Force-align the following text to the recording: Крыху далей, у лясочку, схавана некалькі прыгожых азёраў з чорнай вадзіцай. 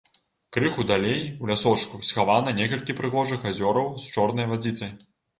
Крыху 0.55 0.83
далей, 0.91 1.19
у 1.43 1.49
лясочку, 1.49 1.99
схавана 2.09 2.53
некалькі 2.59 2.95
прыгожых 3.01 3.45
азёраў 3.51 3.91
з 4.07 4.15
чорнай 4.15 4.49
вадзіцай. 4.55 4.91